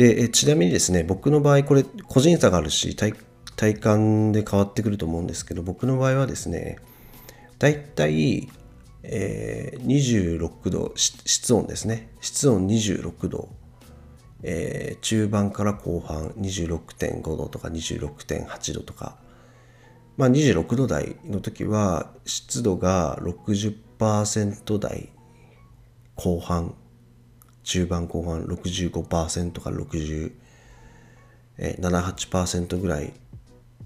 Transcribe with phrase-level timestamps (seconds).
[0.00, 3.12] で、ちなみにですね、僕の場合、これ個人差があるし体、
[3.54, 6.78] 体感で変わってくると思うんですけど、僕の場合はですね、
[7.58, 8.48] だいたい、
[9.02, 12.14] えー、26度、室温ですね。
[12.22, 13.50] 室温26度、
[14.42, 19.18] えー、中盤から後半26.5度とか26.8度とか、
[20.16, 25.12] まあ、26度台の時は湿度が60%台
[26.14, 26.74] 後半
[27.62, 33.12] 中盤後半65%から67.8%ぐらい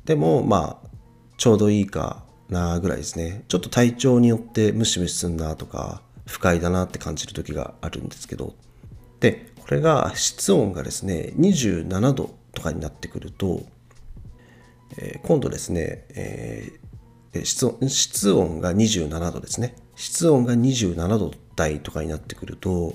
[0.05, 0.88] でもまあ
[1.37, 3.45] ちょうどいいかなぐらいですね。
[3.48, 8.55] ちょっと体調によってムシムシすんなとか不快だなって感じる時があるんですけど。
[9.20, 13.62] でこれが室温がですね27度とかになってくると
[14.96, 19.74] えー、今度ですね、えー、室温室温が27度ですね。
[19.96, 22.95] 室温が27度台とかになってくると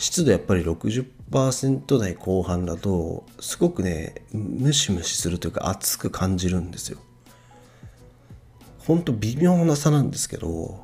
[0.00, 6.98] 湿度やっぱり60%台後半だとすごくねムシムシするというか暑く感じるんですよ。
[8.78, 10.80] ほんと微妙な差なんですけど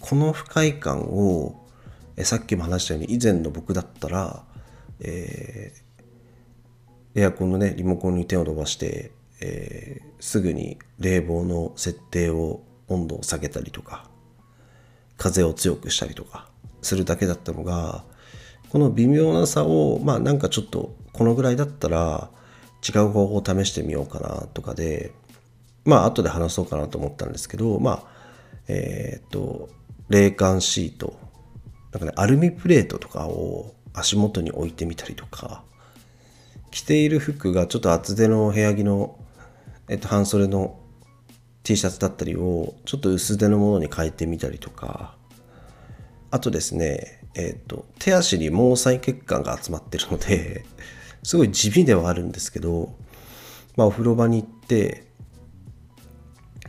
[0.00, 1.66] この不快感を
[2.16, 4.44] えさっきも話したように以前の僕だったら、
[5.00, 14.08] えー、エアコンのねリモコンに手を伸ばしてえー、すぐに冷房の設定を温度を下げたりとか
[15.16, 16.48] 風を強くしたりとか
[16.82, 18.04] するだけだったのが
[18.70, 22.30] この微妙な差をまあなんかちょっとこのぐらいだったら
[22.88, 25.12] 違う方法を試してみようかなとかで
[25.84, 28.02] まあ後で話そうかなと思ったんですけどまあ
[28.68, 29.68] えー、っと
[30.08, 31.18] 冷感シート
[31.92, 35.62] なんかねアルミプレートとかを足元に置いてみたりとか
[36.70, 39.20] 着ている服がちょっと厚手の部屋着の
[39.90, 40.78] えっと、半袖の
[41.64, 45.16] T シャツだったりをちょっと薄手のものに変えてみたりとか。
[46.30, 50.64] あとですね、えっと、手足に毛細血管が集まってるので
[51.22, 52.94] すごい地味ではあるんですけど、
[53.76, 55.04] まあ、お風呂場に行って、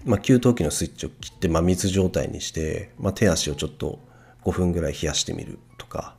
[0.06, 4.00] まあ、給湯器のスイッチを切って、まあ、水状態にして、まあ、手足をちょっと
[4.44, 6.16] 5分ぐらい冷やしてみるとか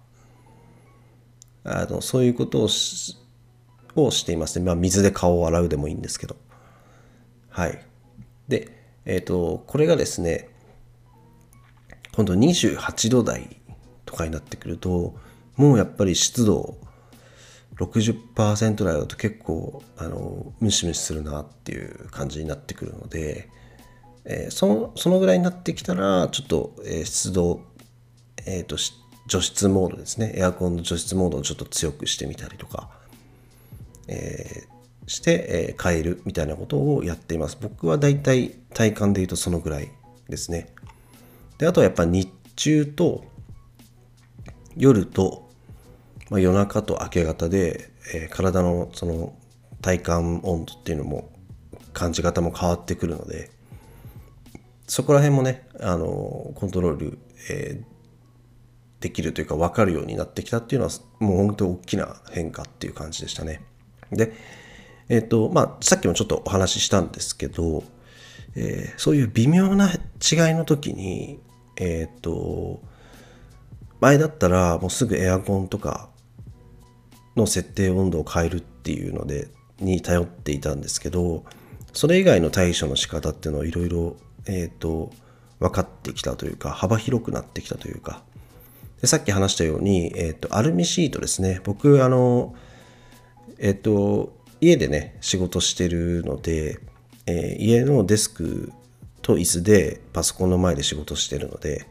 [1.65, 3.19] あのそういうことをし
[3.95, 6.37] をしていますね、まあ、水で顔を洗うでもいいんですけど
[7.53, 7.85] はい。
[8.49, 8.71] で、
[9.05, 10.49] えっ、ー、と、これがですね、
[12.15, 13.61] 今度28度台
[14.13, 15.15] とかになってくると、
[15.57, 16.77] もうやっぱり湿度
[17.77, 23.49] 60%台だと結構、あの、ムシムシするなっていう感じになってくるので、
[24.25, 27.63] えー、その、そのぐらいになってきたら、ちょっと、えー、湿度、
[28.45, 28.77] え、ー、と、
[29.29, 30.33] 除湿モードですね。
[30.37, 32.91] エアコンの除湿モードをちょっと強くしてみたりとか、
[34.09, 34.65] え
[35.07, 37.57] して、え、変えるみたいなことをやっています。
[37.61, 39.91] 僕はだいたい体感で言うとそのぐらい
[40.29, 40.69] ですね。
[41.59, 43.25] で、あとはやっぱ日中と
[44.77, 45.51] 夜と、
[46.31, 49.35] まあ、夜中と明け方で、えー、体のその
[49.81, 51.31] 体感温度っていうのも
[51.93, 53.51] 感じ方も変わってくるので、
[54.87, 56.07] そこら辺もね、あの
[56.55, 57.19] コントロール、
[57.51, 63.63] えー、できるというか分かるようになってきたっていうのはもう本当大きな変化っていう感じでしたね。
[64.11, 64.33] で、
[65.09, 67.85] えっ、ー、と、まあ、さっきもちょっとお話ししたんですけど、
[68.55, 69.99] えー、そういう微妙な違い
[70.55, 71.41] の時に、
[71.77, 72.81] えっ、ー、と、
[74.03, 76.09] 前だったらもうすぐエアコンとか
[77.37, 79.49] の設定温度を変えるっていうので、
[79.79, 81.45] に頼っていたんですけど、
[81.93, 85.13] それ以外の対処の仕方っていうのをいろいろ、えっ、と、
[85.61, 88.25] 分かってきたというか、幅広くなってきたというか、
[89.01, 91.61] でさっき話したように、えっ、と、アルミシートですね。
[91.63, 92.57] 僕、あの、
[93.61, 96.81] えっ、と、家でね仕事してるので、
[97.27, 98.73] えー、家のデスク
[99.21, 101.87] と椅子でパソコンの前で仕事してるので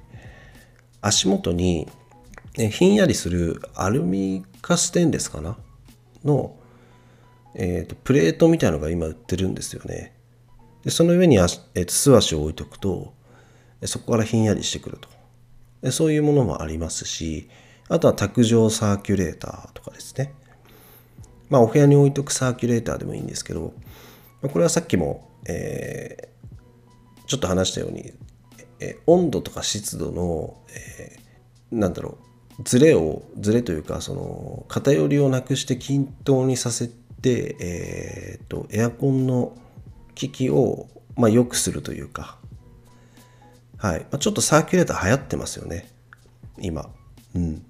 [1.01, 1.89] 足元に、
[2.57, 5.57] えひんやりするアルミかステンレスかな？
[6.23, 6.55] の、
[7.55, 10.13] えーと、プレートみたいのが今売ってるんですよね。
[10.83, 13.13] でその上に足、えーと、素足を置いとくと
[13.85, 15.09] そこからひんやりしてくると。
[15.81, 17.49] でそういうものもありますし
[17.89, 20.33] あとは卓上サーキュレーターとかですね。
[21.49, 23.73] まあ、お部屋に置いとくサーキュレーターでもいいんですけど、
[24.41, 28.13] これはさっきも、えー、ちょっと話したように、
[28.79, 32.25] えー、温度とか湿度の、えー、なんだろう、
[32.63, 39.57] ズレを、ズレというか、その、偏りをなくして均等にさせて、えー、と、エアコンの
[40.15, 42.37] 機器を、まあ、良くするというか、
[43.77, 44.05] はい。
[44.11, 45.89] ま、ちょっとサーキュレーター流行ってますよね。
[46.59, 46.89] 今。
[47.35, 47.65] うん。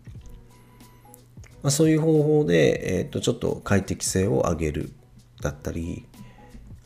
[1.64, 4.92] まあ、そういう方法で、えー、とちょっと快適性を上げる
[5.42, 6.06] だったり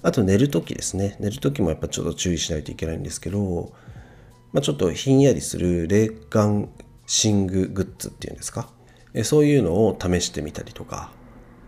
[0.02, 3.74] あと寝る時ですね寝る時もやっぱちょっと注意しないといけないんですけど、
[4.52, 6.70] まあ、ちょっとひんやりする冷感
[7.24, 8.70] 寝具グッズっていうんですか？
[9.14, 11.12] えそういうのを試してみたりとか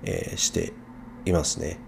[0.03, 0.73] えー、して
[1.25, 1.79] いますね。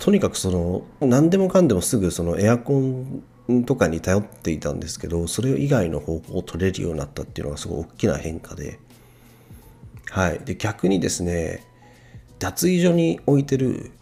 [0.00, 3.22] とにかくその何でもかんでもすぐそのエアコン
[3.64, 8.78] とかに頼っていたんですけどそれ以外の方法を取れるようになったっていうのがすごい大きな変化で,、
[10.10, 11.66] はい、で逆にですね
[12.38, 13.92] 脱衣所に置いてる、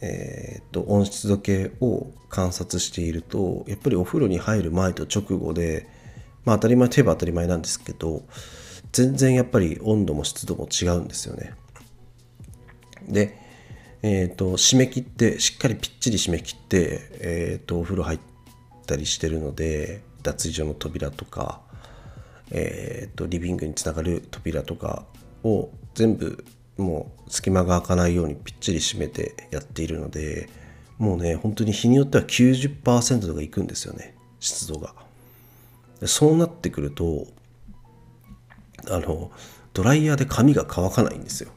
[0.00, 5.86] えー、と温湿度計を観察しているとやっぱりお風呂に入る前と直後で
[6.44, 8.22] まあ当たり前といえば当たり前なんですけど
[8.92, 11.54] 全然やっぱり温度も湿度も違うんですよね。
[13.08, 13.44] で
[14.06, 18.18] えーと、締め切ってしっかりぴっちり締め切って、えーと、お風呂入っ
[18.86, 21.62] たりしてるので脱衣所の扉とか、
[22.50, 25.06] えーと、リビングにつながる扉とか
[25.42, 26.44] を全部
[26.76, 30.50] もう隙間が開かないようにぴっちり閉めてやっているので
[30.98, 34.94] もうね本当に日によっては90%とかいくんですよね湿度が。
[36.04, 37.26] そうなってくると
[38.88, 39.30] あの
[39.72, 41.50] ドライヤーで髪が乾かないんですよ。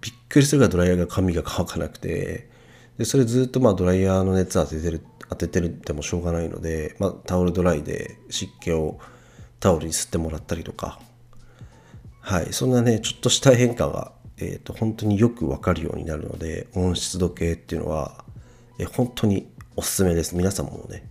[0.00, 2.48] びっくりするぐらドライヤーが髪が乾かなくて。
[2.98, 8.98] でそれずっとまあドライヤーの熱当ててる当ててるってもしょうがないので、まあ、タオルドライで湿気を
[9.60, 10.98] タオルに吸ってもらったりとか。
[12.20, 18.22] はいそんなねちょっとした変化が、えーと、本当によく分かるようになるので温湿度計っていうのは、
[18.78, 20.36] え本当におすすめです。
[20.36, 21.08] 皆さんもね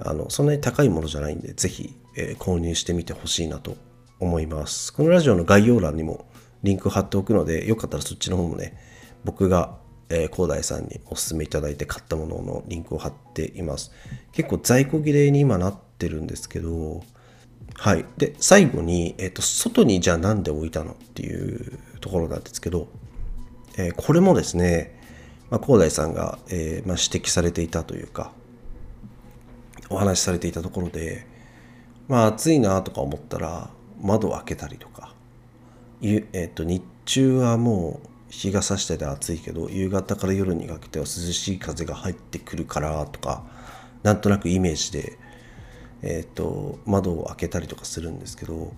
[0.00, 3.76] あのそんなに高いものじゃないんで是非、えー、購入してみてほしいなと
[4.20, 6.28] 思いますこのラジオの概要欄にも
[6.62, 8.76] リンク貼っておくので、よかったらそっちの方もね、
[9.24, 9.76] 僕が、
[10.10, 13.92] えー、広大さんにお勧めいただいて買ったもののリンクを貼っています。
[14.32, 17.02] 結構在庫切れに今なってるんですけど、
[17.74, 18.04] はい。
[18.16, 22.88] で、最後に、えっ、ー、と、外にじゃあなんで置いたのっていうところなんですけど、
[23.76, 24.98] えー、これもですね、
[25.50, 28.32] まあ、広大さんが、えーまあ、指摘されていたというか、
[29.90, 31.26] お話しされていたところで、
[32.08, 33.70] まあ暑いなとか思ったら
[34.00, 35.14] 窓を開けたりとか、
[36.02, 43.44] えっと、日中はもう日が差してて暑いけど夕方から夜にかけては涼しい風が入ってくるからとか
[44.02, 45.18] なんとなくイメージで、
[46.02, 48.72] えっと、窓を開けたりとかするんですけど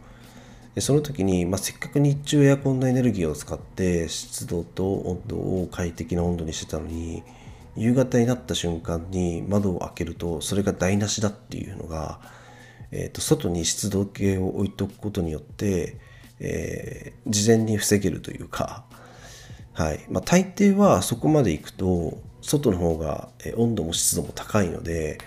[0.79, 7.25] その時に、まあ、せっかく日中エアコンのエネルギーを使って湿度と温度を快適な温度にしてたのに
[7.81, 12.21] 夕方になった瞬間に窓を開けるとそれが台無しだっていうのが、
[12.91, 15.99] えーと外に湿度計を置いとくことによって
[16.41, 18.85] えー、事前に防げるというか、
[19.75, 25.19] はいまあ、大抵はそこまで行くと外の方が温度も湿度も高いので、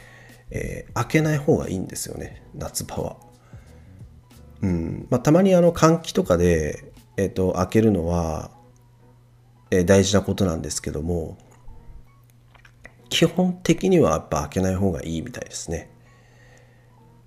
[0.50, 3.16] えー、開けない方がいいんですよね夏場は。
[4.62, 6.86] うんまあ、たまにあの換気とかで、
[7.18, 8.50] えーと、開けるのは、
[9.72, 11.38] えー、大事なことなんですけども
[13.10, 15.90] 基本的にはやっぱ開けない方がいいみたいですね。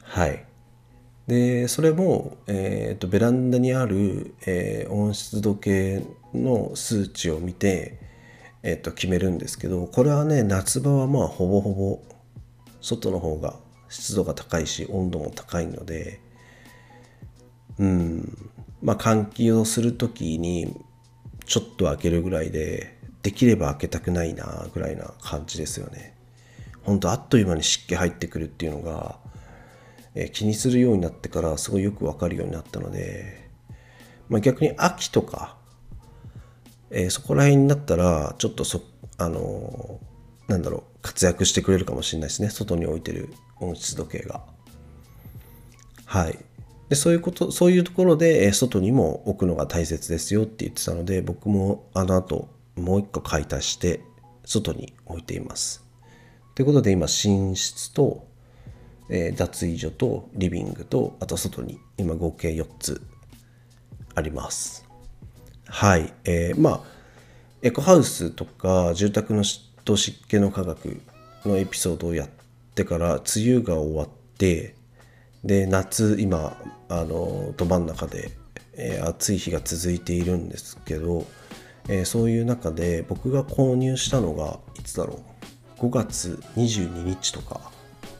[0.02, 0.46] はい。
[1.26, 6.02] でそれも、えーと、ベランダにある、えー、温湿度計
[6.32, 7.98] の数値を見て、
[8.62, 12.00] えーと、決めるんですけどこれはね夏場はまあほぼほぼ
[12.80, 13.56] 外の方が
[13.88, 16.20] 湿度が高いし温度も高いので
[17.78, 18.50] うん
[18.82, 20.76] まあ換気をする時に
[21.44, 22.95] ちょっと開けるぐらいで
[23.26, 26.14] できれば開けたくないなぐらいな感じですよね。
[26.84, 29.18] ほんとあっという間に湿気入ってくるっていうのが
[30.14, 33.50] え気にするようになってからすごいよくわかるようになったので、
[34.28, 35.56] まあ、逆に秋とか、
[36.92, 38.80] えー、そこら辺になったらちょっとそ
[39.18, 44.42] あのー、なんだろう活躍してくれるかもしれないですね外に置いてる温湿度計が
[46.04, 46.38] はい
[46.88, 54.00] でそういうことそういうところで、え、外にも置くのが大切ですよって言ってたので僕もあの後もう一個買い足して
[54.44, 55.84] 外に置いています。
[56.54, 58.26] ということで今寝室と
[59.08, 63.00] えー、脱衣所とリビングとあと外に今合計4つ
[64.14, 64.84] あります。
[65.66, 66.12] はい。
[66.24, 66.80] えー、まあ
[67.62, 69.44] エコハウスとか住宅の
[69.84, 71.00] と湿気の科学
[71.44, 72.28] のエピソードをやっ
[72.74, 74.74] てから梅雨が終わって
[75.44, 76.56] で夏今
[76.88, 78.32] あのど真ん中で、
[78.74, 81.26] えー、暑い日が続いているんですけど、
[81.88, 85.20] えー、そういう中で僕が購入したのがいつだろ
[85.80, 87.60] う？5月22日とか。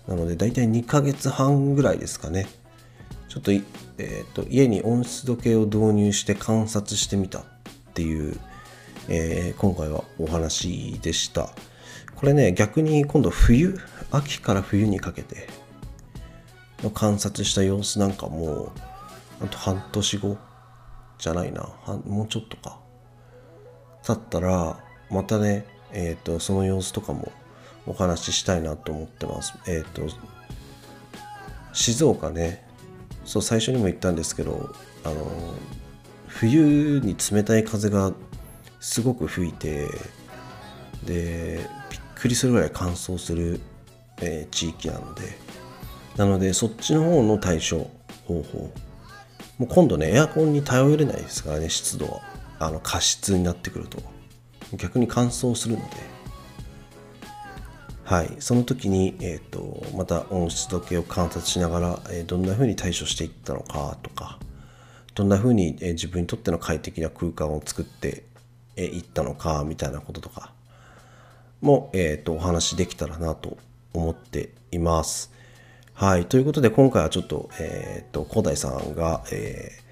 [0.07, 2.47] なので大体2ヶ月半ぐらいですかね。
[3.29, 7.43] ちょっと,、えーと、家に温湿度計を導入して観察してみたっ
[7.95, 8.39] ていう、
[9.09, 11.51] えー、今回はお話でした。
[12.15, 13.79] これね逆に今度冬
[14.11, 15.49] 秋から冬にかけて
[16.83, 18.73] の観察した様子なんかも
[19.43, 20.39] あと半年後
[21.19, 21.69] じゃないな。
[22.07, 22.79] もうちょっとか。
[24.07, 24.79] 経ったら
[25.11, 27.33] またねえっ、ー、とその様子とかも
[27.87, 29.55] お話ししたいなと思ってます。
[29.67, 30.15] えっ、ー、と
[31.73, 32.65] 静岡ね
[33.25, 34.71] そう最初にも言ったんですけど
[35.05, 35.27] あの
[36.29, 38.13] 冬に冷たい風が
[38.81, 39.89] すごく吹いて
[41.05, 41.59] で
[41.91, 43.61] びっくりするぐらい乾燥する、
[44.21, 45.23] えー、地域なので
[46.17, 47.91] なのでそっちの方の対処
[48.27, 48.73] 方法
[49.59, 52.21] もう今度ねエアコンに頼れないですからね湿度は
[52.59, 53.99] あの加湿になってくると
[54.77, 55.97] 逆に乾燥するので
[58.05, 64.39] はいその時に、えーと、また温湿度計を観察しながら、えー、どんな風に対処していったのかとか
[65.15, 68.25] どんな風に、えー、自分にとっての快適な空間を作って
[68.77, 70.53] い、えー、ったのかみたいなこととか
[71.61, 73.57] も、えーと、お話できたらなと
[73.93, 75.33] 思っています。
[75.95, 76.27] はい。
[76.27, 79.86] ということで、今回はちょっと、えっ、ー、と、広大さんが、えー、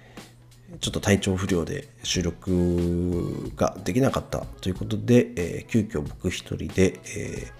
[0.80, 7.52] ちょっと体調不良で収録ができなかったということで、えー、急遽僕一人で、え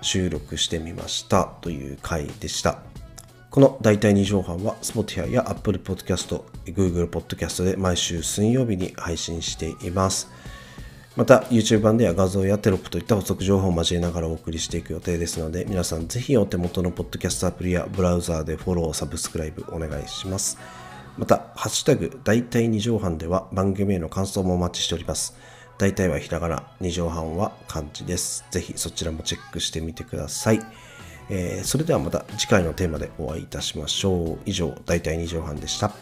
[0.00, 2.78] ー、収録してみましたという回でした。
[3.50, 10.30] この大体2畳半は Spotify や Apple Podcast、Google Podcast で毎週水曜日に配信しています。
[11.16, 20.56] また YouTube 版では画像やテロップといった補足情報を交えながらお送りしていく予定ですので皆さんぜひお手元のポッドキャストアプリやブラウザーでフォロー、サブスクライブお願いします。
[21.18, 25.36] また、ハッシュタグ大体二畳半では番組への感想もお待ちしております。
[25.78, 28.44] 大体はひらがな、二畳半は漢字です。
[28.50, 30.60] ぜひそちらもチェックしてみてください。
[31.28, 34.38] えー、それではまた次回のテーマでお会いいたしましょう。
[34.46, 35.92] 以上、大体二畳半でした。